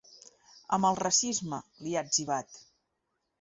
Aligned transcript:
Amb 0.77 0.87
el 0.89 0.97
racisme, 0.99 1.59
li 1.85 1.95
ha 1.99 2.03
etzibat. 2.11 2.59